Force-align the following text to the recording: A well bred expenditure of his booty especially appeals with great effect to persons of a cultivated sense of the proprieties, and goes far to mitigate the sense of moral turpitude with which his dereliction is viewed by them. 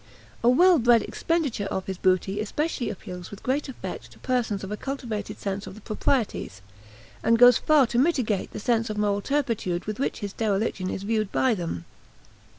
A 0.43 0.49
well 0.49 0.79
bred 0.79 1.03
expenditure 1.03 1.67
of 1.67 1.85
his 1.85 1.99
booty 1.99 2.39
especially 2.41 2.89
appeals 2.89 3.29
with 3.29 3.43
great 3.43 3.69
effect 3.69 4.11
to 4.11 4.17
persons 4.17 4.63
of 4.63 4.71
a 4.71 4.75
cultivated 4.75 5.37
sense 5.37 5.67
of 5.67 5.75
the 5.75 5.81
proprieties, 5.81 6.63
and 7.23 7.37
goes 7.37 7.59
far 7.59 7.85
to 7.85 7.99
mitigate 7.99 8.49
the 8.49 8.59
sense 8.59 8.89
of 8.89 8.97
moral 8.97 9.21
turpitude 9.21 9.85
with 9.85 9.99
which 9.99 10.21
his 10.21 10.33
dereliction 10.33 10.89
is 10.89 11.03
viewed 11.03 11.31
by 11.31 11.53
them. 11.53 11.85